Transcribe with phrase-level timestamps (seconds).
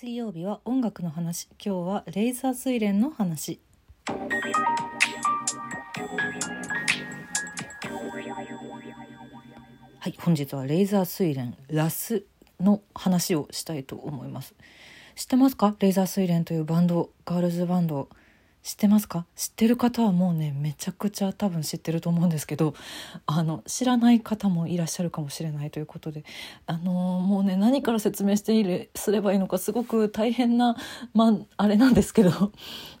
[0.00, 1.48] 水曜日は音楽の話。
[1.60, 3.58] 今日はレーザー睡蓮の話。
[9.98, 12.22] はい本日はレーザー睡蓮ラス
[12.60, 14.54] の話をしたいと思います。
[15.16, 15.74] 知ってますか？
[15.80, 18.08] レーザー睡蓮というバンドガールズバンド。
[18.68, 19.24] 知ってますか？
[19.34, 22.74] 知ってる方はもうねめちゃくちゃ多分知ってると思うんですけど
[23.24, 26.22] あの知らない方もいらっしゃるかもしれないということで
[26.66, 30.76] あのもうね何から説明しているすればいいのかすごく大変な、
[31.14, 32.52] まあ、あれなんですけど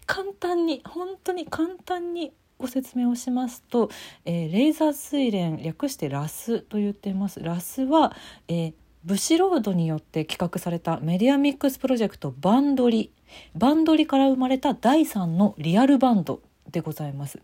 [0.06, 3.90] 簡単に本当に簡単にご説明をしますと、
[4.24, 7.40] えー、レーザー睡蓮略してラスと言っています。
[7.40, 8.16] ラスは、
[8.48, 8.74] えー
[9.08, 13.10] ブシロードによって企画されたメディアミックスプロジェクトバンドリ。
[13.54, 17.40] バンドリから生まれた第3のリアルバンドでございます。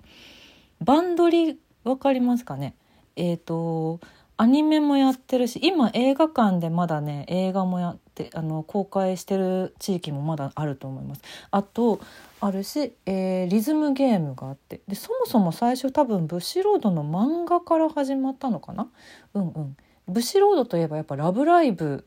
[0.83, 2.75] バンドリわかりますかね？
[3.17, 3.99] えっ、ー、と
[4.37, 11.23] アニメもやってるし今映画館でまだね映画もやってあの公開してる地域もまだあると思います。
[11.51, 11.99] あと
[12.43, 14.83] あるし、えー、リズムゲームがあって。
[14.87, 18.87] でそもそも最初多分ブッシュロードの漫画から始まったのかな？
[19.33, 19.77] うんうん。
[20.09, 22.07] ブシロードといえばやっぱ「ラブライブ!」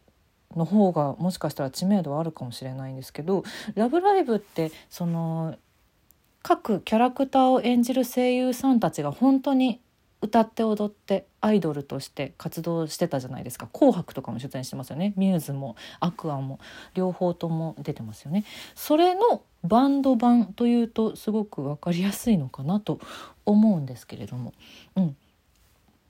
[0.55, 3.43] の方がもしかしたら知名度はあるかもしれないんですけど
[3.75, 5.55] 「ラブライブ!」ってその
[6.41, 9.81] 各キャラクターを演じる声優さんたちが本当に
[10.21, 16.59] 歌って踊ってアイドルとして活動してたじゃないですか「紅白」とかも出演してますよねミューズもアクアも
[16.93, 18.45] 両方とも出てますよね。
[18.73, 22.99] それのバンド版というとすごく分かりやすいのかなと
[23.45, 24.53] 思うんですけれども、
[24.95, 25.17] うん、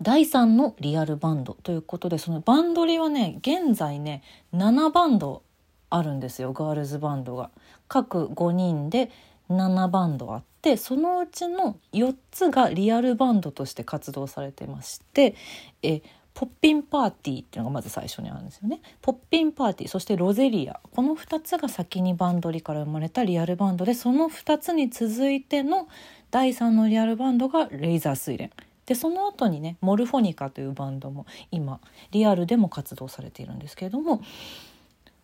[0.01, 4.21] 第3のリアルバンドということでそのバンドリはね現在ね
[4.53, 5.43] 7バンド
[5.89, 7.49] あるんですよガールズバンドが。
[7.87, 9.09] 各5人で
[9.49, 15.35] 7バンドあってそのうちの4つがリアルバンドとして活動されてまして
[15.81, 16.01] え
[16.33, 18.81] ポッピンパーティーっていうのがまず最初にあるんですよね。
[19.01, 25.87] ポッピンパーティーそしてロゼリアこの2つが先にバンドリから生まれたリアルバンドでその2つに続いての
[26.29, 28.66] 第3のリアルバンドがレイザー睡蓮。
[28.87, 31.79] でその後にねモルフォニカというバンドも今
[32.11, 34.21] リアルでも活動されているんですけれども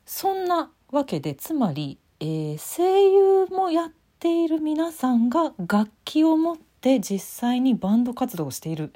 [0.06, 8.92] そんなわけでつまり、えー、声優もやっている皆さんが楽器を持って実際にバンド活動をしている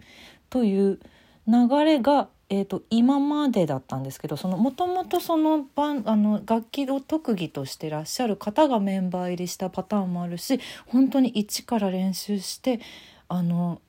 [0.50, 1.00] という
[1.47, 12.81] 流れが、えーと、今までだったんですけどもともとそのバンあの楽器を特技としてらっしゃる方がメンバー入りしたパターンもあるし本当に一から練習して
[13.29, 13.81] あの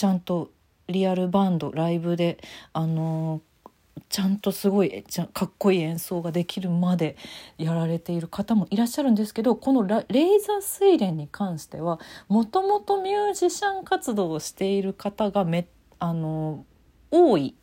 [0.00, 0.50] ちゃんと
[0.88, 2.38] リアルバンドライブで
[2.72, 3.42] あの
[4.08, 7.18] ちゃんとすごいかっこいい演奏ができるまで
[7.58, 15.68] やられている方もいらっしゃるんですけどこのレーザー睡蓮に関してはもともとミュージシャン活動をしている方がめ
[15.98, 16.64] あの
[17.10, 17.54] 多い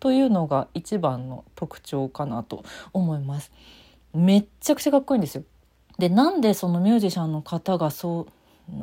[0.00, 2.64] というのが一番の特徴かなと
[2.94, 3.52] 思います。
[4.14, 5.44] めっちゃくちゃかっこいいんですよ。
[5.98, 8.26] でなんでそのミュージシャンの方がそう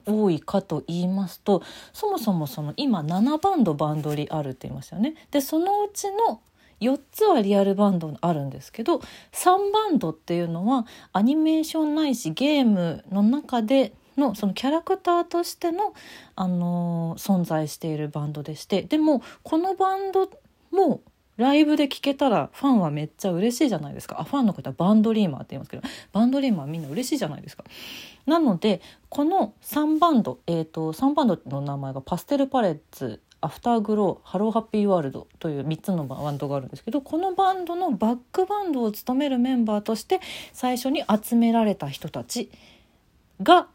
[0.05, 1.63] 多いかと言いますと
[1.93, 5.15] そもそもその今7バンドバンドリあるって言いましたよね。
[5.31, 6.41] でそのうちの
[6.79, 8.99] 4つはリアルバンドあるんですけど
[9.33, 15.93] 3バンドっていうのはアニメーションないしゲームの中でのそのキャラクターとしての、
[16.35, 20.29] あのー、存在しているバンドでしてでもこのバンド
[20.71, 21.01] も
[21.39, 24.17] ライブで聴けたらファンはめっちゃ嬉しいじゃないですか。
[24.19, 25.83] あファンの方はバンドリーマーって言いますけど。
[26.11, 27.63] バンドリーマーみんな嬉しいじゃないですか。
[28.25, 40.19] なのでこの3バンド、えーと、3バンドの名前がパステルパレッツアフターグローハローハッピーワールドという3つのバンドがあるんですけどこのバンドのバックバンドを務めるメンバーとして
[40.51, 42.51] 最初に集められた人たち
[43.41, 43.67] が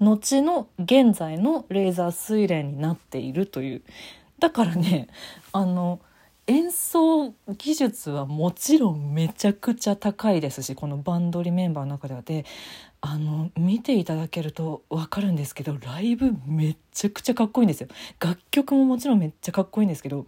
[0.00, 3.82] 後の現在の RAISE A SUILEN になっているという。
[4.38, 5.08] だからね
[5.52, 6.00] あの
[6.48, 12.22] 演奏技術はもちろんめちゃくちゃ高いですしこのバンドリメンバーの中では。
[12.22, 12.44] で
[13.00, 17.88] あの見ていただけると分かるんですけどライブめっちゃくちゃかっこいいんですよ。
[18.20, 20.26] 楽曲ももちろんめっちゃかっこいいんですけど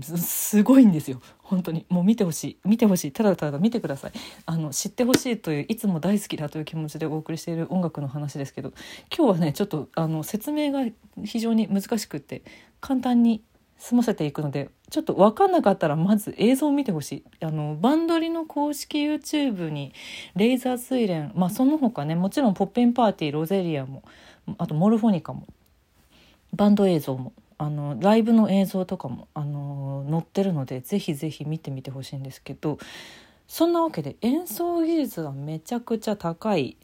[0.00, 1.20] すごいんですよ。
[1.38, 1.86] 本当に。
[1.88, 2.58] もう見てほしい。
[2.64, 3.12] 見てほしい。
[3.12, 4.12] ただただ見てください。
[4.44, 8.72] あの知ってほしいといういつも大好きだという気持ちでお送りしている音楽の話ですけど
[9.16, 10.84] 今日はねちょっとあの説明が
[11.24, 12.42] 非常に難しくって
[12.80, 13.42] 簡単に
[13.78, 17.24] 済ませていくのでちょっと分かんなかったらまず映像を見てほしい。
[17.44, 19.92] あのバンドリの公式 YouTube に
[20.34, 24.02] レーザー睡蓮まあその他ねもちろんポッペンパーティーロゼリアも
[24.58, 25.46] あとモルフォニカも
[26.54, 32.78] バンド映像もあのライブの映像とかもあの載ってるのでぜひぜひ見てみてほしいんですけど
[33.48, 36.76] そんなわけで演奏技術がめちゃくちゃ高い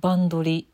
[0.00, 0.68] バンドリ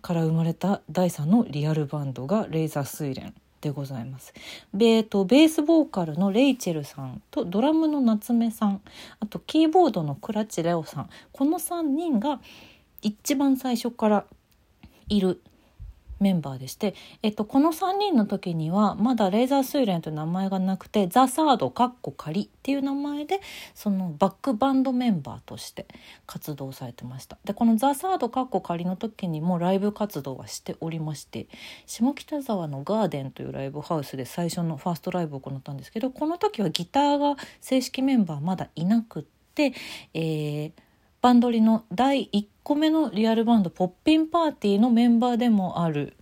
[0.00, 4.32] から生まれた第3のリアルバンドがレーザー睡蓮でございます。
[4.72, 8.80] ベートベースボーカルのレイチェルさんとドラムの夏目さん
[9.20, 12.40] あとキーボードのクラチレオさんこの3人が
[13.02, 14.24] 一番最初から
[15.08, 15.40] いる
[16.20, 23.40] メンバーでして、えっと、この3人の時にはまだレーザースイレンという名前がなくてザ・サードかっこ仮っていう名前で
[23.74, 25.86] そのバックバンドメンバーとして
[26.26, 27.38] 活動されてました。
[27.44, 31.46] でこのザ・サードかっこ仮の時にもライブ活動はしておりまして
[31.86, 39.24] 下北沢のガーデンというライブハウスで最初のファーストライブを行ったんですけどこの時はギターが正式メンバーまだいなくっ
[39.54, 39.72] て、
[40.14, 40.72] えー、
[41.20, 46.14] バンドリの第1個目のリアルバンドポッピンパーティーのメンバーでもある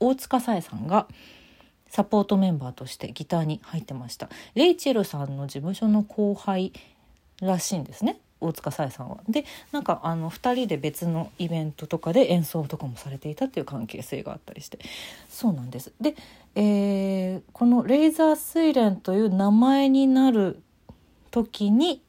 [0.00, 1.06] 大塚さえさんが
[1.88, 6.72] サポートメンバーとしてギターに入ってましたレイチェルさんの事務所の後輩
[7.42, 9.18] らしいんですね大塚さえさんは。
[9.28, 14.80] でなんかあの2人で別のイベントとかで演奏とかもされていたっていう関係性があったりして
[15.28, 15.92] そうなんです。
[16.00, 16.16] で、
[16.56, 20.60] えー、この「レーザー睡蓮」という名前になる
[21.30, 22.02] 時に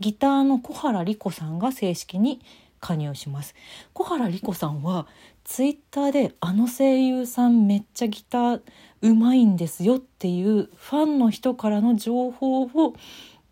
[0.00, 2.40] ギターの小原莉子さんが正式に
[2.80, 3.54] 加入します
[3.92, 5.06] 小原莉子さんは
[5.44, 8.60] ツイッターであの声優さんめっちゃギター
[9.02, 12.94] うまいんですよっていうファンの人からの情報を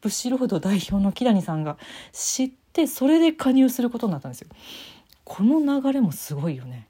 [0.00, 1.79] ブシロード代表の木谷さんが
[2.12, 4.49] 知ってそれで加入することになったんですよ。
[5.25, 6.89] この流れもすごいよね。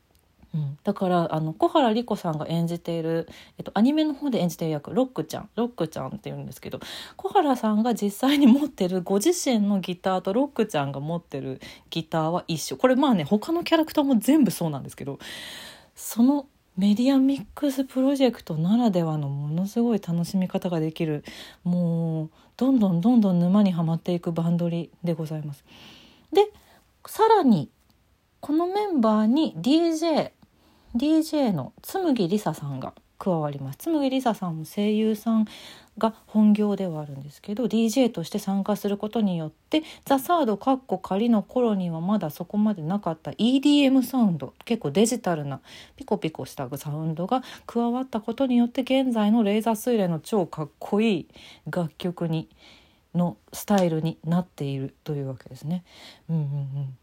[0.54, 3.26] うん、だからあの小原莉子さんが演じている、
[3.56, 5.48] えっと、アニメの方で演じている役ロックちゃん。
[5.56, 6.80] ロックちゃんって言うんですけど
[7.16, 11.60] 小原さんが実際に持ってるご自身のギターとロックちゃんが持ってる
[11.90, 12.76] ギターは一緒。
[12.76, 15.18] これまあね他のキャラクターも全部そうなんですけど
[15.94, 16.46] その
[16.76, 21.22] メディアミックスプロジェクトならではのものすごい楽しみ方ができる
[21.64, 25.64] もうどんどんどんどん沼にはまっていくバンドリでございます。
[26.32, 26.50] で
[27.06, 27.70] さらに
[28.40, 30.32] このメンバーに DJ
[30.96, 35.46] DJ の紬りささんが加わります紬りささんも声優さん
[35.96, 45.60] が本業ではあるんですけど DJ として参加することによって「ザ・サード」かっこ仮の頃にはまだそこまでなかった EDM サウンド結構デジタルな
[45.96, 51.28] ピコピコしたサウンドが加わったことによって現在のレーザースイレの超かっこいい
[51.70, 52.48] 楽曲に
[53.14, 55.84] のスタイルになっているというわけですね。
[56.28, 56.96] うんうんうん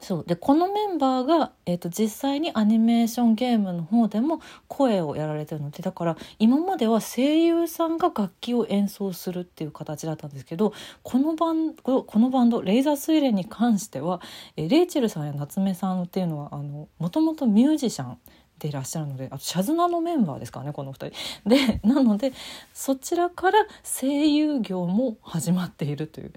[0.00, 0.24] そう。
[0.26, 14.20] でこのメンバーが、えーと、実際にアニメーションゲームの方でも声をやられてるのでだから今までは声優さんが楽器を演奏するっていう形だったんですけどこのバンこのバンド「レイザースイレン」に関しては、
[14.56, 16.50] えレイチェルさんや夏目さんっていうのは
[16.98, 18.18] もともとミュージシャン
[18.60, 21.10] でいらっしゃるのであとシャズナのメンバーですからねこの2
[21.44, 21.48] 人。
[21.48, 22.32] でなので
[22.72, 26.32] そちらから声優業も始まっているという、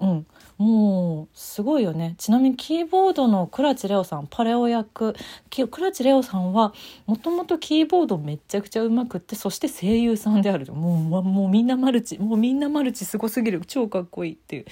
[0.00, 0.26] うん、
[0.58, 2.14] もうすごいよね。
[2.18, 5.14] ちなみにキーボードの倉地レオさんパレオ役。
[5.50, 6.74] 倉地レオさんは
[7.06, 13.62] もともとキーボードめっちゃくちゃうまくってそして声優さんであるもうもうみんなマルチもうみんなマルチすごすぎる。
[13.66, 14.66] 超かっこいいっていう。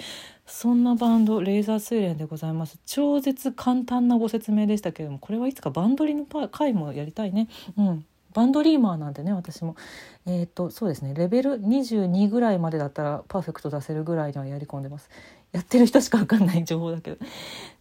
[0.47, 2.79] そんなバンドレーザー水蓮でございます。
[2.87, 7.49] 超絶簡単なご説明でしたけれどもこれはいつかバンドリの回もやりたいね。
[7.77, 8.07] うん。
[8.33, 9.77] バンドリーマーなんでね私も。
[10.25, 11.15] えっ、ー、とそうですね。
[11.15, 15.11] レベル22ぐらいまでだったらパーフェクト出せるぐらいにはやり込んでます。
[15.53, 17.17] やってる人しか分かんない情報だけど。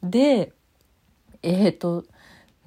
[0.04, 0.52] で
[1.44, 2.06] えっ、ー、と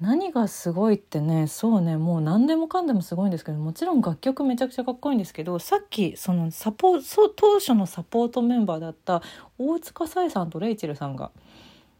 [0.01, 6.99] 何がすごいってねそうねもう何でもかんでもすごいんですけどもちろん楽曲めちゃくちゃかっこいいんですけどさっきそのサポ
[7.35, 9.21] 当初のサポートメンバーだった
[9.57, 11.31] 大塚沙恵さんとレイチェルさんが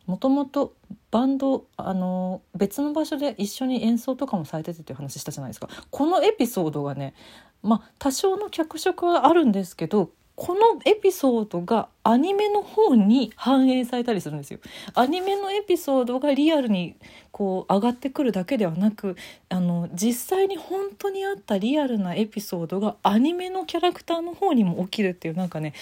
[0.06, 0.74] もともと
[1.12, 5.70] バンドあの別の場所で一緒に演奏とかもされててっていう話したじゃないですか。
[5.92, 7.14] このエピソードがね
[7.62, 14.60] まあ多少の脚色はあるんですけどこのエピソードがアニメの方に反映されたりするんですよ。
[14.94, 16.96] アニメのエピソードがリアルに
[17.32, 19.18] こう上がってくるだけではなく
[19.50, 25.74] あの実際に本当にあったリアルなエピソードがアニメのキャラクターの方にも起きるっていうなんかね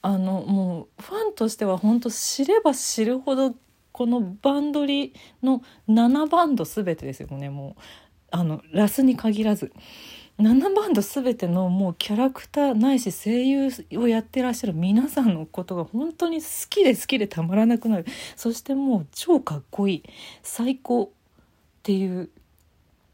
[0.00, 3.54] あのもうファンとしては本当知れば知るほど
[3.92, 5.12] このバンドリ
[5.42, 7.82] の7バンド全てですよねもう
[8.30, 9.70] あのラスに限らず。
[10.38, 18.06] 7バンド全てのもうキャラクターないし声優をやってらっしゃる皆さんのことが本当に好きで好きでたまらなくなる。
[18.36, 20.02] そしてもう超かっこいい。
[20.44, 21.08] 最高っ
[21.82, 22.30] ていう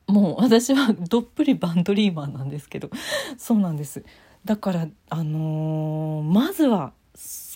[0.06, 2.90] もう私はどっぷりバンドリーマンなんですけど。
[3.38, 4.04] そうなんです。
[4.44, 6.92] だからあのー、まずは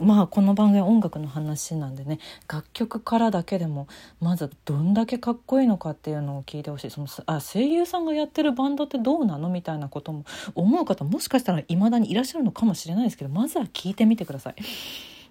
[0.00, 3.88] まあこの番組は音楽の話なんでね楽曲からだけでも
[4.20, 6.90] まずどんだけかっこいいのかっていうのを聞いてほしい。
[6.90, 10.24] そのあ声優さんがやってるバンドってどうなのみたいなことも
[10.54, 14.54] 思う方もしかしたら未だにいらっしゃるのかもしれないですけどまずは聞いてみてください。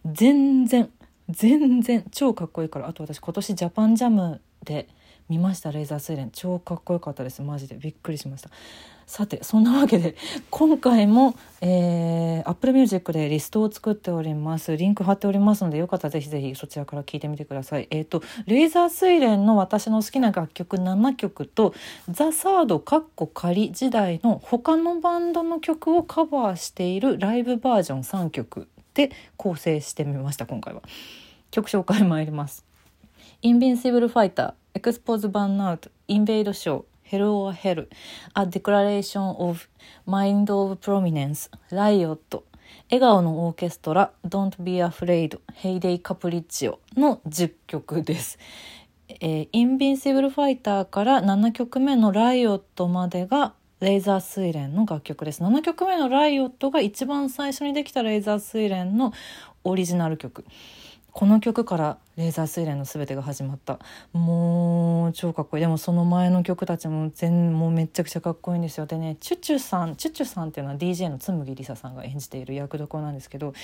[0.05, 0.89] 全然
[1.29, 2.87] 全然超かっこいいから。
[2.87, 4.87] あと私今年ジャパンジャムで
[5.29, 6.31] 見ましたレーザースイレン。
[6.31, 7.41] 超かっこよかったです。
[7.41, 7.75] マジで。
[7.75, 8.49] びっくりしました。
[9.07, 10.15] さてそんなわけで
[10.51, 14.75] 今回も、えー、Apple Music でリストを作っております。
[14.75, 17.87] リンク貼っておりますのでよかったらぜひぜひそちらから聞いてみてください。
[17.89, 21.73] えっ、ー、とレーザー睡蓮の私の好きな楽曲7曲と
[22.09, 30.81] ザ・サードカッコ仮時代の他のバンドの曲をカバーしているライブバージョン3曲で構成してみました今回は。
[31.49, 32.65] 曲紹介参ります。
[33.41, 37.87] インビンシブルファイターエクスポーズバンナウトインベイドショー Hello or Hell,
[38.35, 39.69] A Declaration of
[40.05, 42.43] Mind of Prominence, Riot,
[42.89, 48.37] 笑顔のオーケストラ Don't Be Afraid, Heyday Capriccio の10曲です。
[49.21, 55.41] えー、インビンシブルファイターから7曲目のライオットまでがレーザー睡蓮の楽曲です。
[55.41, 59.13] 7曲目のライオットが一番最初にできたレーザー睡蓮の
[59.63, 60.43] オリジナル曲。
[61.17, 63.79] この曲からレーザー睡蓮の全てが始まった。
[64.13, 65.61] もう超かっこいい。
[65.61, 68.85] でもその前の曲たちも全もうめちゃくちゃかっこいいんですよ。
[68.85, 73.55] でねチュチュさんチュチュさんっていうのは DJ の紬りささんが演じている役どころなんですけど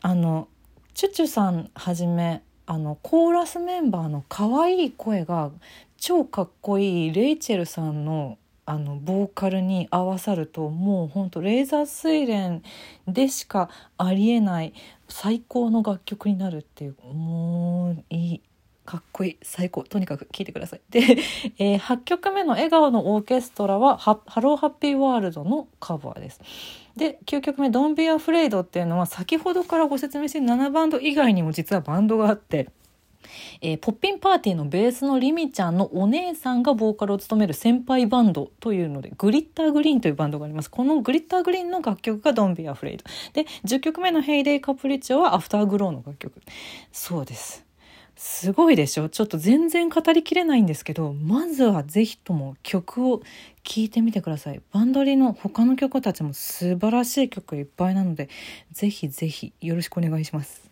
[0.00, 0.46] あの
[0.94, 5.50] チュチュさんはじめあのコーラスメンバーの可愛い声が
[5.96, 12.62] 超かっこいいレイチェルさんのあのボーカルに合わさるともうほんとレーザー睡蓮
[13.06, 14.74] でしかありえない
[15.08, 18.42] 最高の楽曲になるっていうもういい
[18.84, 20.80] かっこいい最高とにかく聴いてください。
[20.90, 21.00] で、
[21.58, 26.40] えー、8曲目の「笑顔のオーケストラは」は「ハローハッピーワールド」のカバーです。
[26.96, 32.70] で9曲目「Don't Be Afraid」っていうのは先ほどからご説明してる7バンド以外にも実はバンドがあって
[33.60, 40.70] えー、ポッピンパーティーのベースのリミちゃんのお姉さんがボーカルを務める先輩バンドというので、グリッターグリーンというバンドがあります。
[40.70, 43.02] このグリッターグリーンの楽曲が Don't Be Afraid。
[43.32, 46.40] で、10曲目のヘイデイカプリチョはアフターグローの楽曲。
[46.92, 47.64] そうです。
[48.18, 49.10] すごいでしょ？
[49.10, 53.20] ちょっと全然語りきれないんですけど、まずはぜひとも曲を
[53.62, 54.62] 聴いてみてください。
[54.72, 58.30] バンドリの他の曲たちも素晴らしい曲いっぱいなので、
[58.72, 60.65] ぜひぜひよろしくお願いします。